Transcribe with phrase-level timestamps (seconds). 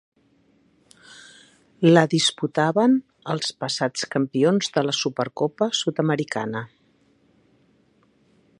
[1.87, 2.95] La disputaven
[3.33, 6.65] els passats campions de la Supercopa Sud-americana.